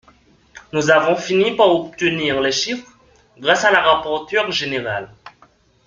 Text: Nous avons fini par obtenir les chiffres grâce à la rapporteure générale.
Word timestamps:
Nous 0.73 0.89
avons 0.89 1.15
fini 1.15 1.55
par 1.55 1.67
obtenir 1.69 2.41
les 2.41 2.51
chiffres 2.51 2.97
grâce 3.37 3.65
à 3.65 3.71
la 3.71 3.81
rapporteure 3.83 4.51
générale. 4.51 5.13